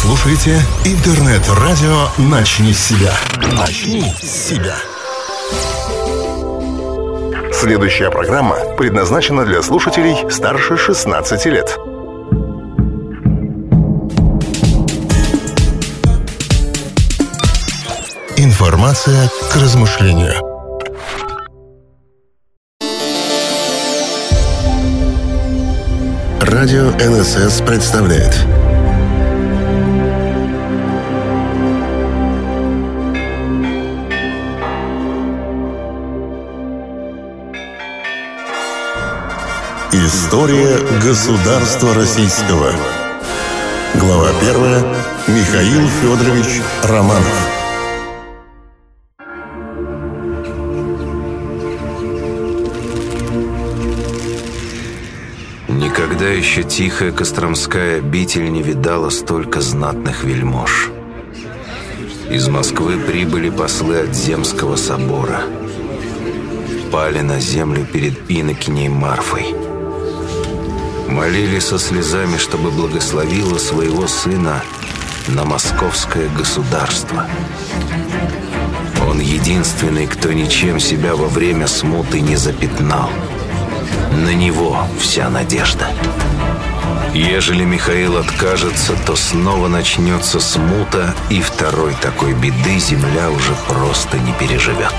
[0.00, 3.12] слушаете интернет-радио «Начни с себя».
[3.52, 4.74] «Начни с себя».
[7.52, 11.76] Следующая программа предназначена для слушателей старше 16 лет.
[18.38, 20.32] Информация к размышлению.
[26.40, 28.46] Радио НСС представляет
[39.92, 42.72] История государства российского
[43.96, 44.84] Глава первая
[45.26, 47.48] Михаил Федорович Романов
[55.66, 60.88] Никогда еще тихая Костромская обитель не видала столько знатных вельмож.
[62.30, 65.40] Из Москвы прибыли послы от Земского собора.
[66.92, 69.59] Пали на землю перед инокиней Марфой.
[71.10, 74.62] Молили со слезами, чтобы благословила своего сына
[75.26, 77.26] на московское государство.
[79.08, 83.10] Он единственный, кто ничем себя во время смуты не запятнал.
[84.24, 85.88] На него вся надежда.
[87.12, 94.32] Ежели Михаил откажется, то снова начнется смута, и второй такой беды земля уже просто не
[94.34, 94.94] переживет.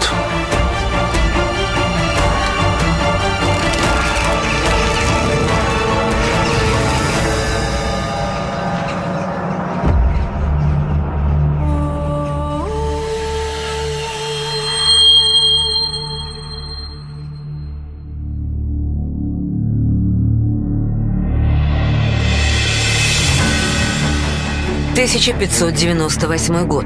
[25.02, 26.85] 1598 год.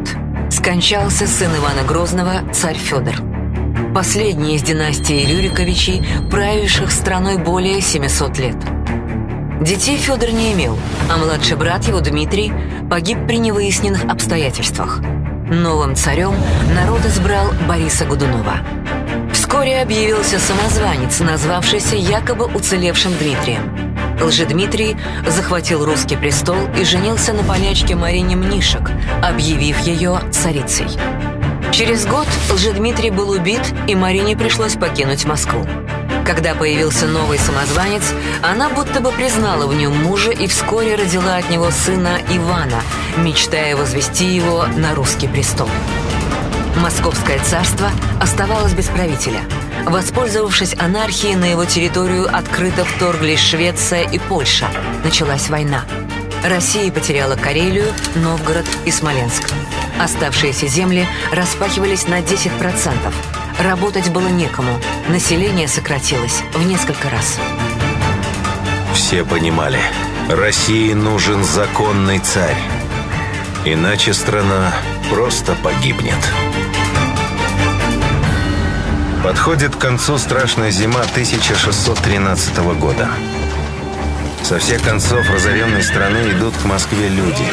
[0.50, 3.16] Скончался сын Ивана Грозного, царь Федор.
[3.94, 8.56] Последний из династии Рюриковичей, правивших страной более 700 лет.
[9.60, 10.80] Детей Федор не имел,
[11.12, 12.54] а младший брат его Дмитрий
[12.90, 15.02] погиб при невыясненных обстоятельствах.
[15.50, 16.36] Новым царем
[16.74, 18.60] народ избрал Бориса Годунова.
[19.34, 23.95] Вскоре объявился самозванец, назвавшийся якобы уцелевшим Дмитрием.
[24.22, 30.88] Лжедмитрий захватил русский престол и женился на полячке Марине Мнишек, объявив ее царицей.
[31.72, 35.66] Через год Лжедмитрий был убит, и Марине пришлось покинуть Москву.
[36.26, 38.04] Когда появился новый самозванец,
[38.42, 42.82] она будто бы признала в нем мужа и вскоре родила от него сына Ивана,
[43.18, 45.70] мечтая возвести его на русский престол.
[46.78, 47.90] Московское царство
[48.20, 49.42] оставалось без правителя.
[49.84, 54.68] Воспользовавшись анархией, на его территорию открыто вторглись Швеция и Польша.
[55.04, 55.84] Началась война.
[56.44, 59.52] Россия потеряла Карелию, Новгород и Смоленск.
[60.00, 63.14] Оставшиеся земли распахивались на 10%.
[63.60, 64.80] Работать было некому.
[65.08, 67.40] Население сократилось в несколько раз.
[68.94, 69.80] Все понимали,
[70.30, 72.58] России нужен законный царь.
[73.66, 74.74] Иначе страна
[75.10, 76.20] просто погибнет.
[79.26, 83.10] Подходит к концу страшная зима 1613 года.
[84.44, 87.48] Со всех концов разоренной страны идут к Москве люди.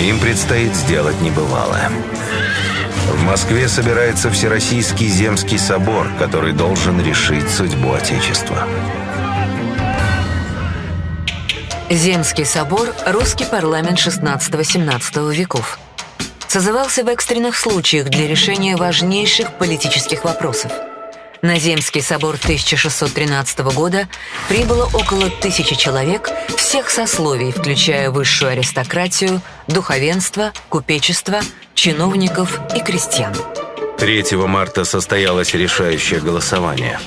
[0.00, 1.92] Им предстоит сделать небывалое.
[3.06, 8.66] В Москве собирается Всероссийский земский собор, который должен решить судьбу Отечества.
[11.88, 15.78] Земский собор– русский парламент 16-17 веков.
[16.48, 20.72] Созывался в экстренных случаях для решения важнейших политических вопросов.
[21.42, 24.08] На Земский собор 1613 года
[24.48, 31.40] прибыло около тысячи человек всех сословий, включая высшую аристократию, духовенство, купечество,
[31.74, 33.34] чиновников и крестьян.
[33.98, 36.98] 3 марта состоялось решающее голосование.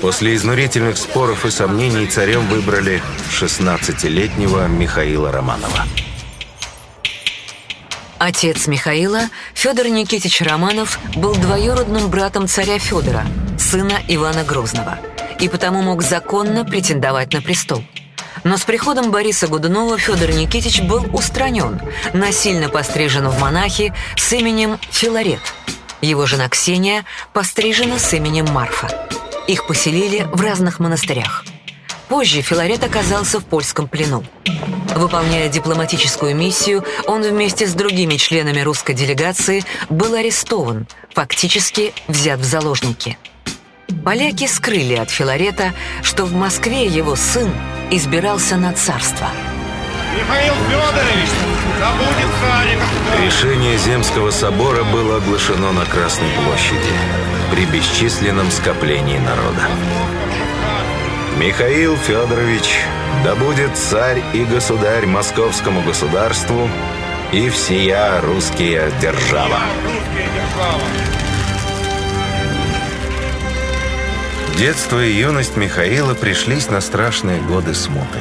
[0.00, 3.00] После изнурительных споров и сомнений царем выбрали
[3.30, 5.84] 16-летнего Михаила Романова.
[8.24, 13.26] Отец Михаила, Федор Никитич Романов, был двоюродным братом царя Федора,
[13.58, 15.00] сына Ивана Грозного,
[15.40, 17.82] и потому мог законно претендовать на престол.
[18.44, 21.80] Но с приходом Бориса Годунова Федор Никитич был устранен,
[22.12, 25.40] насильно пострижен в монахи с именем Филарет–
[26.00, 28.88] его жена Ксения пострижена с именем Марфа.
[29.48, 31.44] Их поселили в разных монастырях.
[32.08, 34.24] Позже Филарет оказался в польском плену.
[34.94, 42.44] Выполняя дипломатическую миссию, он вместе с другими членами русской делегации был арестован, фактически взят в
[42.44, 43.18] заложники.
[44.04, 45.72] Поляки скрыли от Филарета,
[46.02, 47.50] что в Москве его сын
[47.90, 49.28] избирался на царство.
[50.14, 51.30] Михаил Федорович,
[51.78, 52.78] да будет царик!
[53.24, 56.92] Решение Земского собора было оглашено на Красной площади
[57.50, 59.68] при бесчисленном скоплении народа.
[61.38, 62.84] Михаил Федорович,
[63.24, 66.68] да будет царь и государь московскому государству
[67.32, 69.60] и всея русские держава.
[74.58, 78.18] Детство и юность Михаила пришлись на страшные годы смуты.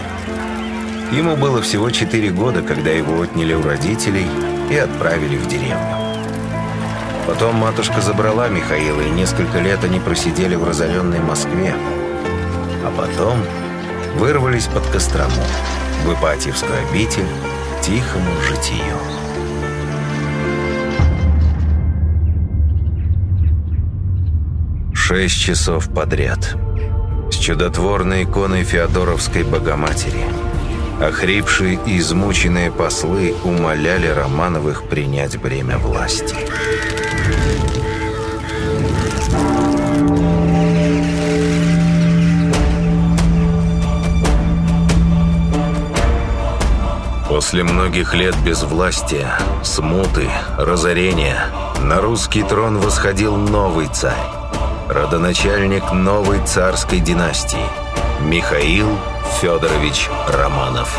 [1.12, 4.28] Ему было всего 4 года, когда его отняли у родителей
[4.70, 5.98] и отправили в деревню.
[7.28, 11.76] Потом матушка забрала Михаила, и несколько лет они просидели в разоренной Москве.
[12.84, 13.38] А потом
[14.16, 15.44] вырвались под Кострому,
[16.06, 17.28] в Ипатьевскую обитель,
[17.82, 18.98] тихому житию.
[24.94, 26.56] Шесть часов подряд.
[27.32, 30.24] С чудотворной иконой Феодоровской Богоматери.
[31.02, 36.36] Охрипшие и измученные послы умоляли Романовых принять бремя власти.
[47.42, 49.34] После многих лет безвластия,
[49.64, 50.30] смуты,
[50.60, 51.48] разорения
[51.82, 54.30] на русский трон восходил новый царь,
[54.88, 57.66] родоначальник новой царской династии
[58.22, 58.96] Михаил
[59.42, 60.96] Федорович Романов.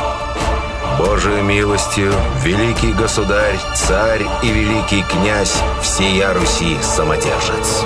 [0.98, 2.12] Божию милостью,
[2.42, 7.84] великий государь, царь и великий князь всея Руси самодержец.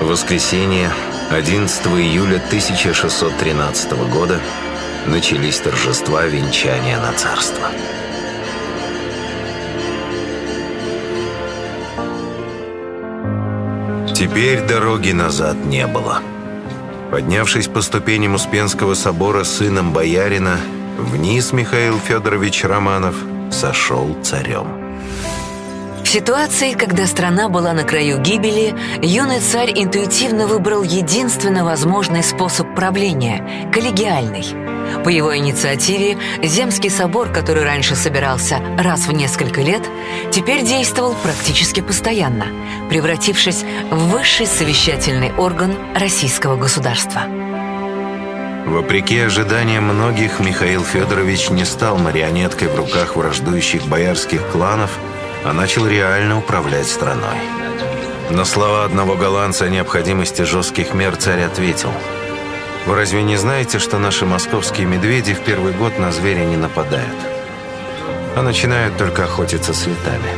[0.00, 0.92] Воскресенье,
[1.32, 4.38] 11 июля 1613 года,
[5.06, 7.68] начались торжества венчания на царство.
[14.14, 16.20] Теперь дороги назад не было.
[17.10, 20.58] Поднявшись по ступеням Успенского собора сыном боярина,
[20.98, 23.16] вниз Михаил Федорович Романов
[23.50, 24.81] сошел царем.
[26.12, 33.70] Ситуации, когда страна была на краю гибели, юный царь интуитивно выбрал единственно возможный способ правления–
[33.72, 34.44] коллегиальный.
[35.04, 39.80] По его инициативе Земский собор, который раньше собирался раз в несколько лет,
[40.30, 42.44] теперь действовал практически постоянно,
[42.90, 47.22] превратившись в высший совещательный орган российского государства.
[48.66, 54.90] Вопреки ожиданиям многих, Михаил Федорович не стал марионеткой в руках враждующих боярских кланов,
[55.44, 57.38] а начал реально управлять страной.
[58.30, 61.92] На слова одного голландца о необходимости жестких мер царь ответил
[62.86, 67.16] «Вы разве не знаете, что наши московские медведи в первый год на зверя не нападают,
[68.36, 70.30] а начинают только охотиться с летами?»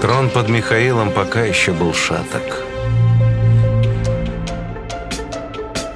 [0.00, 2.64] Трон под Михаилом пока еще был шаток.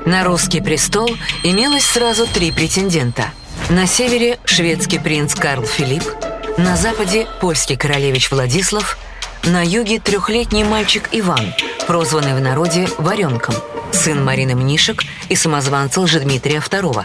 [0.07, 1.11] На русский престол
[1.43, 3.25] имелось сразу три претендента.
[3.69, 6.05] На севере шведский принц Карл Филипп,
[6.59, 8.99] на западе польский королевич Владислав,
[9.45, 11.55] на юге трехлетний мальчик Иван,
[11.87, 13.55] прозванный в народе Варенком,
[13.93, 17.05] сын Марины Мнишек и самозванца Лжедмитрия II.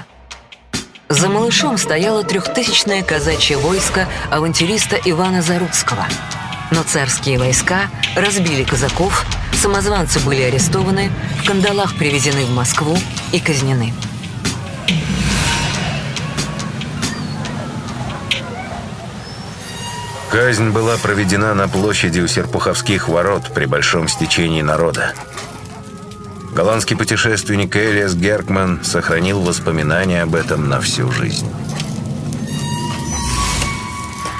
[1.10, 6.08] За малышом стояло трехтысячное казачье войско авантюриста Ивана Заруцкого.
[6.72, 9.24] Но царские войска разбили казаков,
[9.62, 11.12] самозванцы были арестованы,
[11.44, 12.98] в кандалах привезены в Москву
[13.32, 13.94] и казнены.
[20.34, 25.14] Казнь была проведена на площади у Серпуховских ворот при большом стечении народа.
[26.56, 31.48] Голландский путешественник Элиас Геркман сохранил воспоминания об этом на всю жизнь.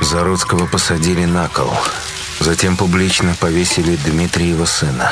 [0.02, 1.72] Заруцкого посадили на кол.
[2.40, 5.12] Затем публично повесили Дмитриева сына.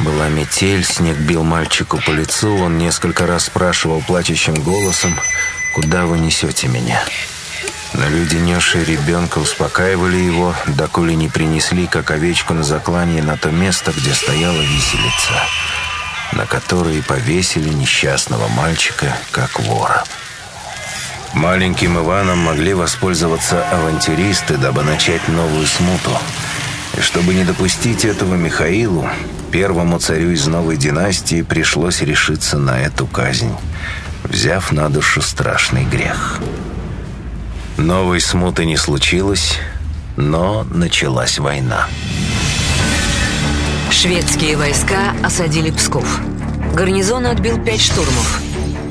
[0.00, 2.52] Была метель, снег бил мальчику по лицу.
[2.56, 5.14] Он несколько раз спрашивал плачущим голосом,
[5.72, 7.00] «Куда вы несете меня?»
[7.94, 13.50] Но люди, несшие ребенка, успокаивали его, доколе не принесли, как овечку на заклание, на то
[13.50, 15.32] место, где стояла виселица,
[16.32, 20.04] на которой повесили несчастного мальчика, как вора.
[21.34, 26.18] Маленьким Иваном могли воспользоваться авантюристы, дабы начать новую смуту.
[26.96, 29.08] И чтобы не допустить этого Михаилу,
[29.52, 33.54] первому царю из новой династии пришлось решиться на эту казнь,
[34.24, 36.40] взяв на душу страшный грех.
[37.76, 39.58] Новой смуты не случилось,
[40.16, 41.88] но началась война.
[43.90, 46.20] Шведские войска осадили Псков.
[46.72, 48.40] Гарнизон отбил пять штурмов.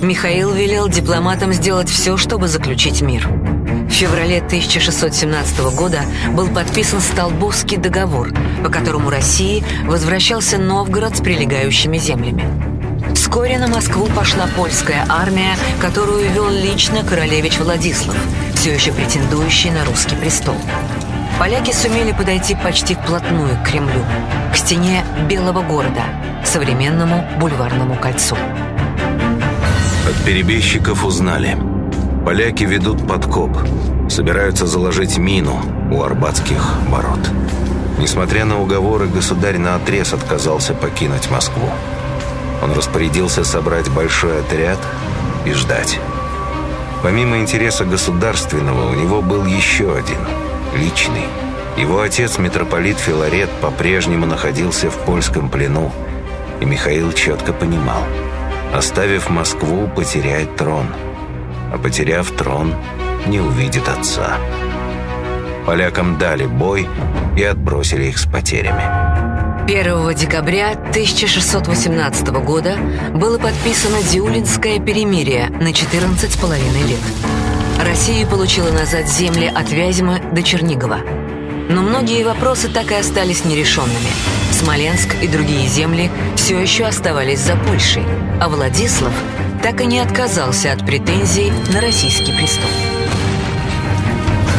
[0.02, 3.25] Михаил велел дипломатам сделать все, чтобы заключить мир.
[3.28, 6.02] В феврале 1617 года
[6.34, 12.73] был подписан Столбовский договор, по которому России возвращался Новгород с прилегающими землями.
[13.34, 18.16] Вскоре на Москву пошла польская армия, которую вел лично королевич Владислав,
[18.54, 20.54] все еще претендующий на русский престол.
[21.40, 24.06] Поляки сумели подойти почти вплотную к Кремлю,
[24.54, 26.04] к стене Белого города,
[26.46, 28.38] современному бульварному кольцу.
[30.08, 31.58] От перебежчиков узнали.
[32.24, 33.58] Поляки ведут подкоп,
[34.12, 35.60] собираются заложить мину
[35.92, 37.32] у Арбатских ворот.
[37.98, 41.72] Несмотря на уговоры, государь наотрез отказался покинуть Москву.
[42.63, 44.79] Он распорядился собрать большой отряд
[45.46, 46.00] и ждать.
[47.01, 50.20] Помимо интереса государственного, у него был еще один,
[50.74, 51.25] личный.
[51.75, 55.91] Его отец, митрополит Филарет, по-прежнему находился в польском плену,
[56.62, 58.03] и Михаил четко понимал,
[58.74, 60.88] оставив Москву, потеряет трон,
[61.74, 62.74] а потеряв трон,
[63.27, 64.38] не увидит отца.
[65.65, 66.88] Полякам дали бой
[67.36, 69.12] и отбросили их с потерями.
[69.65, 72.75] 1 декабря 1618 года
[73.13, 77.00] было подписано Диулинское перемирие на 14,5 лет.
[77.79, 81.00] Россия получила назад земли от Вязьмы до Чернигова.
[81.70, 84.12] Но многие вопросы так и остались нерешенными.
[84.51, 88.03] Смоленск и другие земли все еще оставались за Польшей,
[88.41, 89.13] а Владислав
[89.63, 92.70] так и не отказался от претензий на российский престол.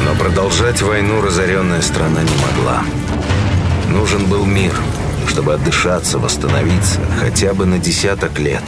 [0.07, 2.85] Но продолжать войну разоренная страна не могла.
[3.91, 4.73] Нужен был мир–
[5.29, 8.63] чтобы отдышаться, восстановиться хотя бы на десяток лет.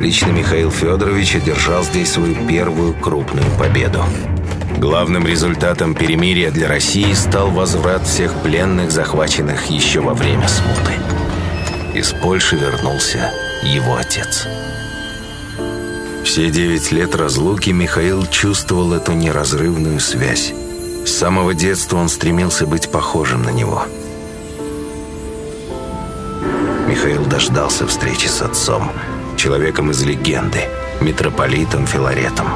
[0.00, 4.04] Лично Михаил Федорович одержал здесь свою первую крупную победу.
[4.78, 10.92] Главным результатом перемирия для России стал возврат всех пленных, захваченных еще во время смуты.
[11.94, 14.46] Из Польши вернулся его отец.
[16.24, 20.52] Все девять лет разлуки Михаил чувствовал эту неразрывную связь.
[21.06, 23.84] С самого детства он стремился быть похожим на него–
[26.86, 28.90] Михаил дождался встречи с отцом,
[29.36, 30.60] человеком из легенды,
[31.00, 32.46] митрополитом Филаретом.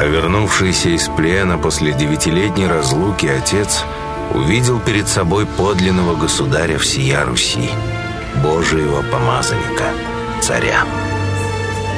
[0.00, 3.84] А вернувшийся из плена после девятилетней разлуки отец
[4.34, 7.70] увидел перед собой подлинного государя всея Руси,
[8.42, 9.84] Божьего помазанника,
[10.42, 10.84] царя.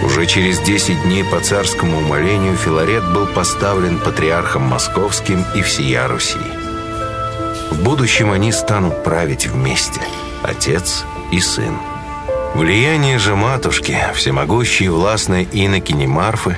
[0.04, 6.38] Уже через десять дней по царскому умолению Филарет был поставлен патриархом московским и всея Руси.
[7.70, 10.00] В будущем они станут править вместе–
[10.42, 11.76] отец и сын.
[12.54, 16.56] Влияние же матушки, всемогущей властной инокини Марфы,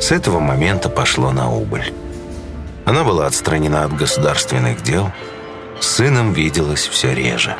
[0.00, 1.92] с этого момента пошло на убыль.
[2.84, 5.12] Она была отстранена от государственных дел,
[5.80, 7.56] с сыном виделась все реже.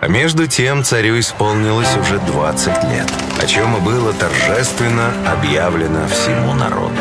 [0.00, 3.12] А между тем царю исполнилось уже 20 лет,
[3.42, 7.00] о чем и было торжественно объявлено всему народу.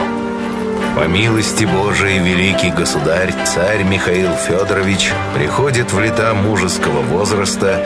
[0.95, 7.85] По милости Божией великий государь, царь Михаил Федорович, приходит в лета мужеского возраста,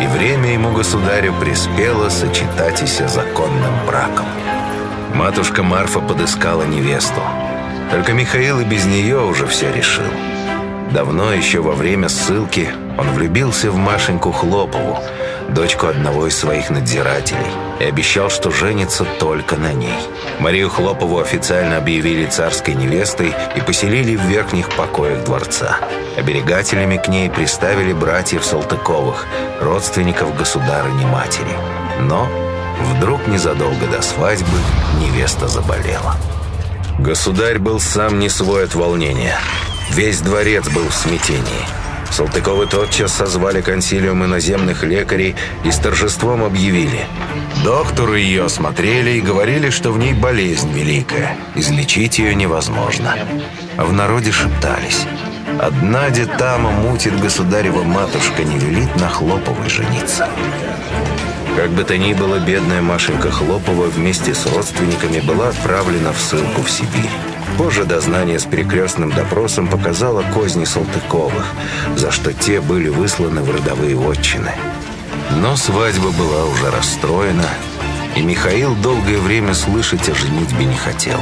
[0.00, 4.26] и время ему, государю, приспело сочетатися законным браком.
[5.12, 7.20] Матушка Марфа подыскала невесту.
[7.90, 10.06] Только Михаил и без нее уже все решил.
[10.92, 12.68] Давно, еще во время ссылки,
[12.98, 14.98] он влюбился в Машеньку Хлопову,
[15.48, 19.98] дочку одного из своих надзирателей, и обещал, что женится только на ней.
[20.40, 25.78] Марию Хлопову официально объявили царской невестой и поселили в верхних покоях дворца.
[26.16, 29.26] Оберегателями к ней приставили братьев Салтыковых,
[29.60, 31.56] родственников государыни-матери.
[32.00, 32.28] Но
[32.94, 34.58] вдруг незадолго до свадьбы
[35.00, 36.16] невеста заболела.
[36.98, 39.36] Государь был сам не свой от волнения.
[39.90, 41.81] Весь дворец был в смятении.
[42.12, 47.06] Салтыковы тотчас созвали консилиум иноземных лекарей и с торжеством объявили.
[47.64, 51.36] Докторы ее осмотрели и говорили, что в ней болезнь великая.
[51.54, 53.14] Излечить ее невозможно.
[53.78, 55.06] А в народе шептались.
[55.58, 60.28] Одна детама мутит государева матушка, не велит на Хлоповой жениться.
[61.56, 66.62] Как бы то ни было, бедная Машенька Хлопова вместе с родственниками была отправлена в ссылку
[66.62, 67.10] в Сибирь.
[67.58, 71.46] Позже дознание с перекрестным допросом показало козни Салтыковых,
[71.96, 74.52] за что те были высланы в родовые вотчины.
[75.36, 77.48] Но свадьба была уже расстроена,
[78.16, 81.20] и Михаил долгое время слышать о женитьбе не хотел.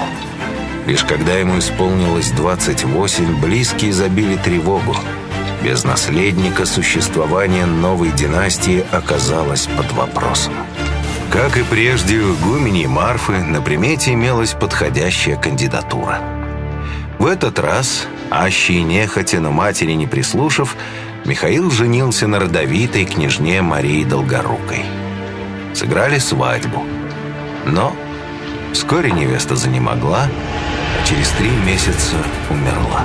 [0.87, 4.97] Лишь когда ему исполнилось 28, близкие забили тревогу.
[5.63, 10.55] Без наследника существование новой династии оказалось под вопросом.
[11.31, 16.19] Как и прежде у игумени Марфы, на примете имелась подходящая кандидатура.
[17.21, 20.77] В этот раз, аще нехотя, но матери не прислушав,
[21.25, 24.85] Михаил женился на родовитой княжне Марии Долгорукой.
[25.73, 26.83] Сыграли свадьбу.
[27.65, 27.95] Но
[28.73, 32.17] вскоре невеста занемогла, а через три месяца
[32.49, 33.05] умерла.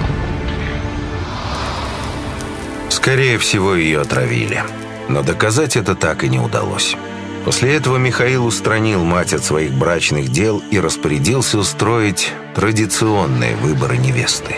[2.90, 4.64] Скорее всего, ее отравили.
[5.10, 6.98] Но доказать это так и не удалось.
[7.46, 14.56] После этого Михаил устранил мать от своих брачных дел и распорядился устроить традиционные выборы невесты.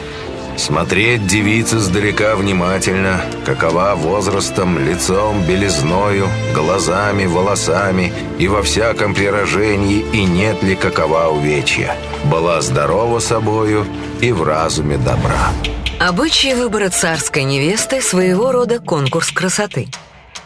[0.56, 10.24] Смотреть девицы сдалека внимательно, какова возрастом, лицом, белизною, глазами, волосами и во всяком прирожении, и
[10.24, 11.96] нет ли какова увечья.
[12.24, 13.86] Была здорова собою
[14.22, 15.52] и в разуме добра.
[16.00, 19.90] Обычаи выбора царской невесты– своего рода конкурс красоты.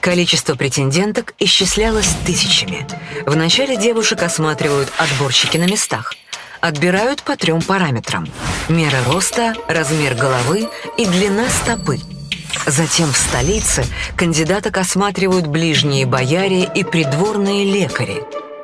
[0.01, 2.87] Количество претенденток исчислялось тысячами.
[3.27, 6.15] Вначале девушек осматривают отборщики на местах.
[6.59, 8.27] Отбирают по трем параметрам.
[8.67, 10.67] Мера роста, размер головы
[10.97, 11.99] и длина стопы.
[12.65, 18.23] Затем в столице кандидаток осматривают ближние бояре и придворные лекари.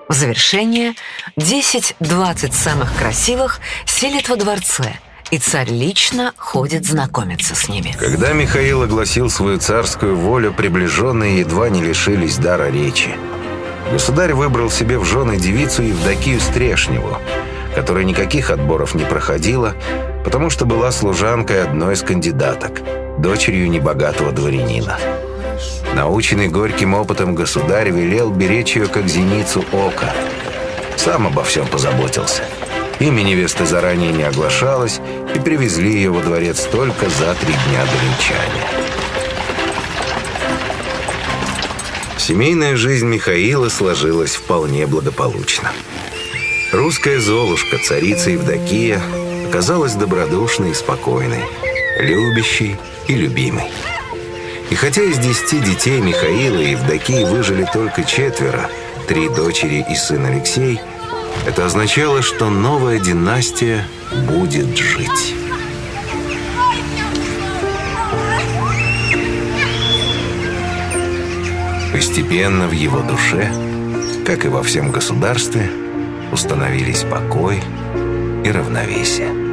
[0.09, 0.95] В завершение
[1.37, 4.97] 10-20 самых красивых селят во дворце–
[5.31, 7.95] и царь лично ходит знакомиться с ними.
[7.97, 13.09] Когда Михаил огласил свою царскую волю, приближенные едва не лишились дара речи.
[13.91, 17.17] Государь выбрал себе в жены девицу Евдокию Стрешневу,
[17.75, 19.75] которая никаких отборов не проходила,
[20.23, 22.81] потому что была служанкой одной из кандидаток,
[23.17, 24.99] дочерью небогатого дворянина.
[25.95, 30.13] Наученный горьким опытом государь велел беречь ее как зеницу ока.
[30.97, 32.43] Сам обо всем позаботился–
[32.99, 34.99] Имя невесты заранее не оглашалось,
[35.35, 38.67] и привезли ее во дворец только за три дня до венчания.
[42.17, 45.71] Семейная жизнь Михаила сложилась вполне благополучно.
[46.73, 49.01] Русская Золушка, царица Евдокия,
[49.47, 51.43] оказалась добродушной и спокойной,
[51.99, 52.77] любящей
[53.07, 53.65] и любимой.
[54.71, 58.69] И хотя из десяти детей Михаила и Евдокии выжили только четверо,
[59.07, 60.81] три дочери и сын Алексей–
[61.45, 63.85] это означало, что новая династия
[64.27, 65.35] будет жить.
[71.91, 73.51] Постепенно в его душе,
[74.25, 75.69] как и во всем государстве,
[76.31, 77.61] установились покой
[78.43, 79.47] и равновесие.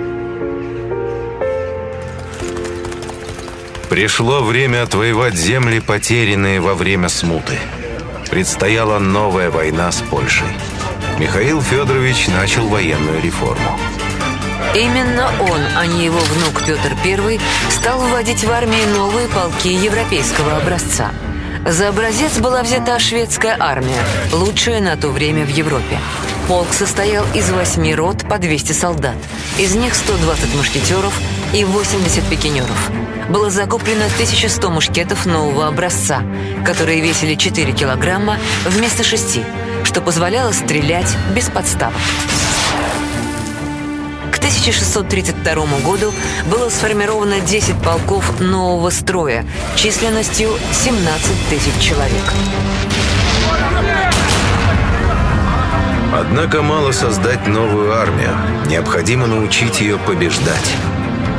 [3.88, 7.58] Пришло время отвоевать земли, потерянные во время смуты.
[8.28, 10.48] Предстояла новая война с Польшей.
[11.18, 13.78] Михаил Федорович начал военную реформу.
[14.74, 20.56] Именно он, а не его внук Петр I, стал вводить в армии новые полки европейского
[20.56, 21.12] образца.
[21.64, 26.00] За образец была взята шведская армия, лучшая на то время в Европе.
[26.48, 29.16] Полк состоял из восьми рот по 200 солдат.
[29.56, 31.16] Из них 120 мушкетеров
[31.54, 32.90] и 80 пикинеров.
[33.30, 36.22] Было закуплено 1100 мушкетов нового образца,
[36.66, 39.38] которые весили 4 килограмма вместо 6
[39.94, 42.00] что позволяло стрелять без подставок.
[44.32, 45.54] К 1632
[45.84, 46.12] году
[46.50, 52.24] было сформировано 10 полков нового строя численностью 17 тысяч человек.
[56.12, 58.36] Однако мало создать новую армию.
[58.66, 60.74] Необходимо научить ее побеждать.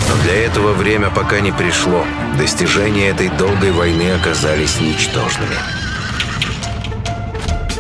[0.08, 2.06] Но для этого время пока не пришло.
[2.39, 5.85] Достижения этой долгой войны оказались ничтожными.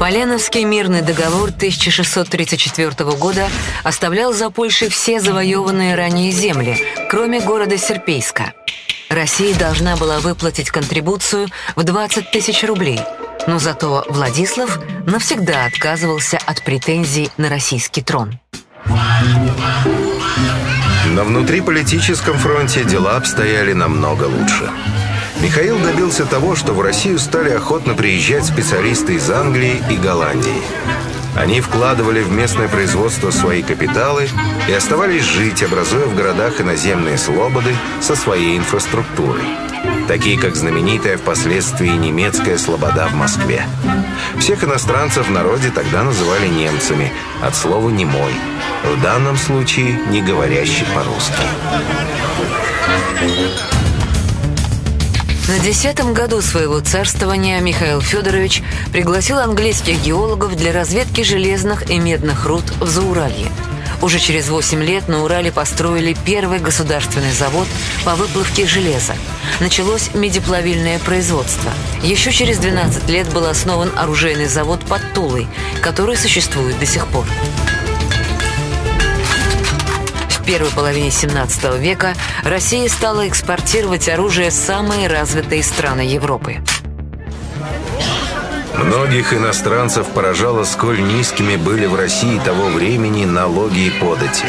[0.05, 3.49] Поленовский мирный договор 1634 года
[3.83, 6.77] оставлял за Польшей все завоеванные ранее земли,
[7.09, 8.53] кроме города Серпейска.
[9.09, 12.99] Россия должна была выплатить контрибуцию в 20 тысяч рублей,
[13.47, 18.39] но зато Владислав навсегда отказывался от претензий на российский трон.
[21.07, 24.69] На внутриполитическом фронте дела обстояли намного лучше.
[25.45, 30.63] Михаил добился того, что в Россию стали охотно приезжать специалисты из Англии и Голландии.
[31.35, 34.27] Они вкладывали в местное производство свои капиталы
[34.67, 39.43] и оставались жить, образуя в городах иноземные слободы со своей инфраструктурой,
[40.07, 43.67] такие как знаменитая впоследствии немецкая слобода в Москве.
[44.39, 48.33] Всех иностранцев в народе тогда называли немцами, от слова «немой»,
[48.83, 51.43] в данном случае не говорящий по-русски.
[55.47, 62.47] На десятом году своего царствования Михаил Федорович пригласил английских геологов для разведки железных и медных
[62.47, 63.51] руд в Зауралье.
[64.01, 67.67] Уже через 8 лет на Урале построили первый государственный завод
[68.03, 69.13] по выплавке железа.
[69.59, 71.71] Началось медиплавильное производство.
[72.01, 75.47] Еще через 12 лет был основан оружейный завод под Тулой,
[75.81, 77.25] который существует до сих пор
[80.45, 86.57] первой половине 17 века Россия стала экспортировать оружие самые развитые страны Европы.
[88.77, 94.45] Многих иностранцев поражало, сколь низкими были в России того времени налоги и подати.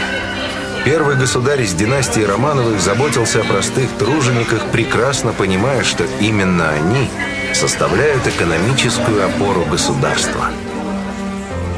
[0.84, 7.08] Первый государь из династии Романовых заботился о простых тружениках, прекрасно понимая, что именно они
[7.54, 10.50] составляют экономическую опору государства.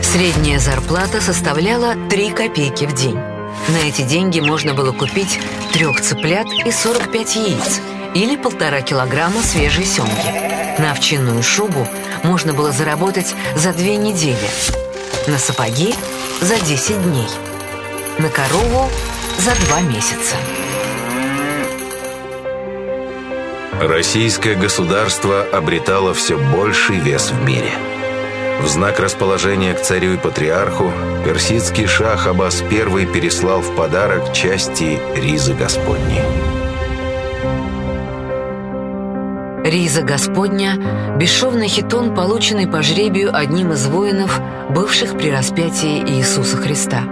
[0.02, 3.18] Средняя зарплата составляла 3 копейки в день.
[3.68, 5.38] На эти деньги можно было купить
[5.72, 7.80] трех цыплят и 45 яиц
[8.14, 10.80] или полтора килограмма свежей семги.
[10.80, 11.86] На овчинную шубу
[12.22, 14.48] можно было заработать за две недели,
[15.26, 15.94] на сапоги–
[16.40, 17.28] за 10 дней,
[18.18, 18.88] на корову–
[19.38, 20.36] за два месяца.
[23.80, 27.72] Российское государство обретало все больший вес в мире.
[28.60, 30.90] В знак расположения к царю и патриарху
[31.24, 36.22] персидский шах Аббас I переслал в подарок части ризы Господней.
[39.64, 44.40] Риза Господня– бесшовный хитон, полученный по жребию одним из воинов,
[44.70, 47.02] бывших при распятии Иисуса Христа.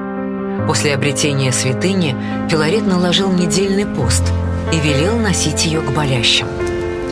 [0.67, 2.17] После обретения святыни
[2.51, 4.25] Филарет наложил недельный пост
[4.73, 6.47] и велел носить ее к болящим.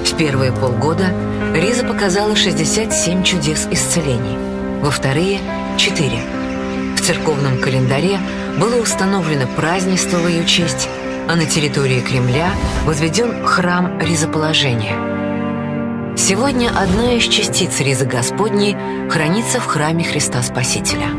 [0.04, 1.12] В первые полгода
[1.54, 4.38] Риза показала 67 чудес исцелений,
[4.80, 5.40] во вторые–
[5.76, 6.10] 4.
[6.96, 8.20] В церковном календаре
[8.60, 10.88] было установлено празднество в ее честь,
[11.28, 12.50] а на территории Кремля
[12.84, 14.96] возведен храм Ризоположения–
[16.16, 18.76] Сегодня одна из частиц Ризы Господней
[19.10, 21.10] хранится в храме Христа Спасителя.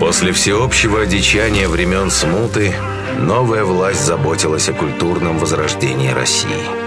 [0.00, 2.74] После всеобщего одичания времен смуты
[3.18, 6.82] новая власть заботилась о культурном возрождении России.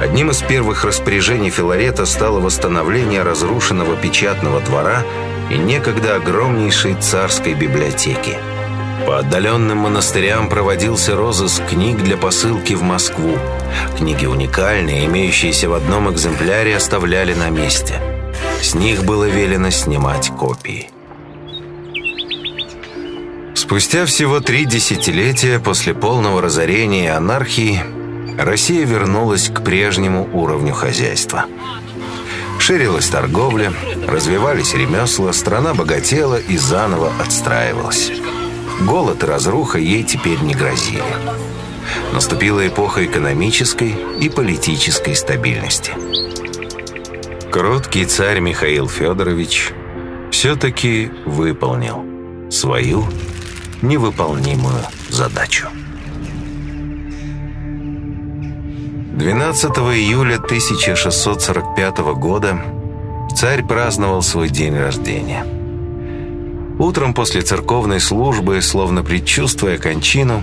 [0.00, 5.02] Одним из первых распоряжений Филарета стало восстановление разрушенного печатного двора
[5.50, 8.36] и некогда огромнейшей царской библиотеки.
[9.06, 13.36] По отдаленным монастырям проводился розыск книг для посылки в Москву.
[13.98, 18.00] Книги уникальные, имеющиеся в одном экземпляре, оставляли на месте.
[18.62, 20.93] С них было велено снимать копии.
[23.64, 27.82] Спустя всего три десятилетия после полного разорения и анархии
[28.38, 31.46] Россия вернулась к прежнему уровню хозяйства.
[32.58, 33.72] Ширилась торговля,
[34.06, 38.12] развивались ремесла, страна богатела и заново отстраивалась.
[38.82, 41.02] Голод и разруха ей теперь не грозили.
[42.12, 45.92] Наступила эпоха экономической и политической стабильности.
[47.50, 49.72] Кроткий царь Михаил Федорович
[50.30, 52.04] все-таки выполнил
[52.50, 53.06] свою
[53.82, 55.68] невыполнимую задачу.
[59.14, 62.60] 12 июля 1645 года
[63.34, 65.46] царь праздновал свой день рождения.
[66.78, 70.42] Утром после церковной службы, словно предчувствуя кончину,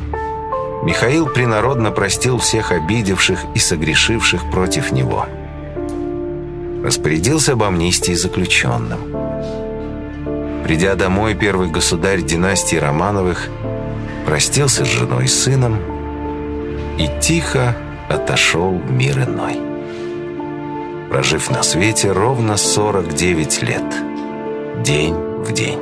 [0.83, 5.25] Михаил принародно простил всех обидевших и согрешивших против него.
[6.83, 9.20] Распорядился об амнистии заключенным.
[10.71, 13.49] Придя домой, первый государь династии Романовых
[14.25, 15.77] простился с женой и сыном
[16.97, 17.75] и тихо
[18.07, 19.59] отошел в мир иной.
[21.09, 23.83] Прожив на свете ровно 49 лет,
[24.81, 25.79] день в день.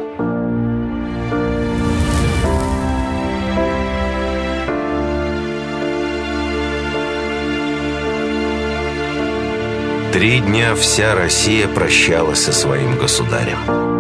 [10.12, 13.99] Три дня вся Россия прощалась со своим государем.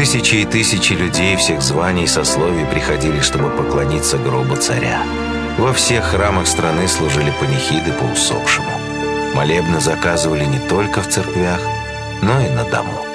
[0.00, 5.02] Тысячи и тысячи людей всех званий и сословий приходили, чтобы поклониться гробу царя.
[5.58, 8.70] Во всех храмах страны служили панихиды по усопшему.
[9.34, 11.60] Молебны заказывали не только в церквях,
[12.22, 13.09] но и на дому.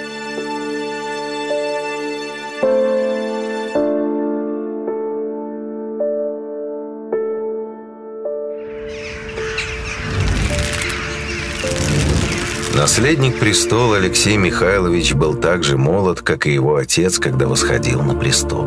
[12.97, 18.15] Наследник престола Алексей Михайлович был так же молод, как и его отец, когда восходил на
[18.15, 18.65] престол.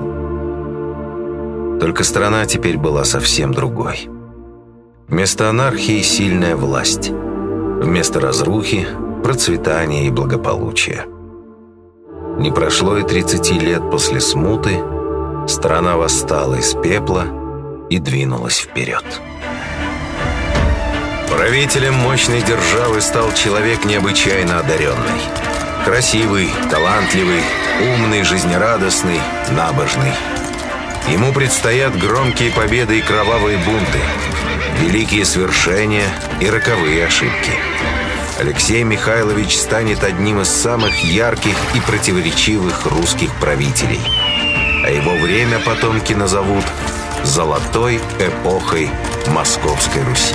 [1.81, 4.11] Только страна теперь была совсем другой.
[5.09, 7.09] Вместо анархии сильная власть.
[7.09, 8.87] Вместо разрухи–
[9.25, 11.07] процветание и благополучие.
[12.37, 14.79] Не прошло и 30 лет после смуты,
[15.49, 17.25] страна восстала из пепла
[17.89, 19.07] и двинулась вперед.
[21.39, 25.23] Правителем мощной державы стал человек необычайно одаренный.
[25.85, 27.43] Красивый, талантливый,
[27.81, 29.21] умный, жизнерадостный,
[29.53, 30.13] набожный.
[31.09, 34.01] Ему предстоят громкие победы и кровавые бунты,
[34.81, 36.09] великие свершения
[36.41, 37.53] и роковые ошибки.
[38.41, 44.01] Алексей Михайлович станет одним из самых ярких и противоречивых русских правителей.
[44.85, 46.65] А его время потомки назовут
[47.23, 48.91] «золотой эпохой
[49.29, 50.35] Московской Руси».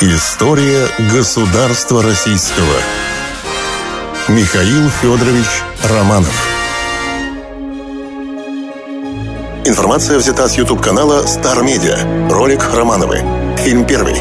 [0.00, 2.66] История государства российского.
[4.28, 5.46] Михаил Федорович
[5.88, 6.46] Романов.
[9.64, 12.30] Информация взята с YouTube-канала Star Media.
[12.30, 13.22] Ролик Романовы.
[13.56, 14.14] Фильм первый.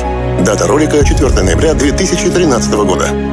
[0.45, 3.32] Дата ролика 4 ноября 2013 года.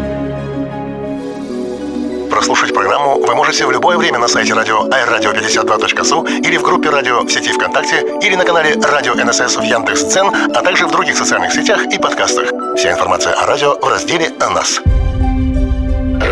[2.41, 7.21] Прослушать программу вы можете в любое время на сайте радио airradio52.su или в группе радио
[7.21, 11.53] в сети ВКонтакте или на канале Радио НСС в Яндекс.Цен, а также в других социальных
[11.53, 12.51] сетях и подкастах.
[12.79, 14.81] Вся информация о радио в разделе «О нас».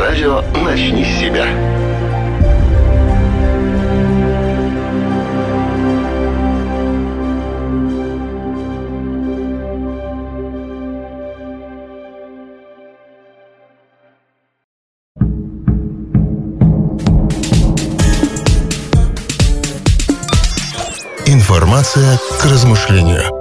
[0.00, 1.77] Радио «Начни с себя».
[21.88, 23.37] Информация к размышлению.